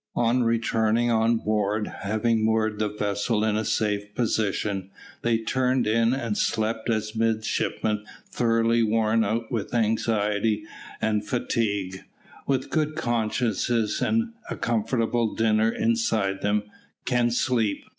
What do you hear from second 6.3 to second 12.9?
slept as midshipmen thoroughly worn out with anxiety and fatigue, with